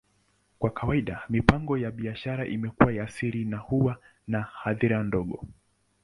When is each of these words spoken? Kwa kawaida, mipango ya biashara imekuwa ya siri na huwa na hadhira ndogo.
Kwa 0.59 0.69
kawaida, 0.69 1.21
mipango 1.29 1.77
ya 1.77 1.91
biashara 1.91 2.47
imekuwa 2.47 2.93
ya 2.93 3.09
siri 3.09 3.45
na 3.45 3.57
huwa 3.57 3.97
na 4.27 4.41
hadhira 4.41 5.03
ndogo. 5.03 5.47